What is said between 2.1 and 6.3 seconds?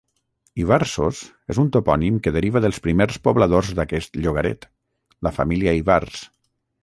que deriva dels primers pobladors d'aquest llogaret, la família Ivars.